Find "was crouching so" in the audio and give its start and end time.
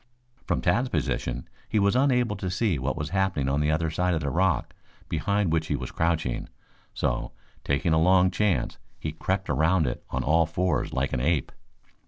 5.75-7.33